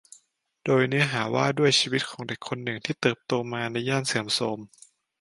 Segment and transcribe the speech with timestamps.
[0.65, 4.59] โดยเนื้อหาว่าด้วยชีวิตของเด็กคนหนึ่งที่เติบโตมาในย่านเสื่อมโทรม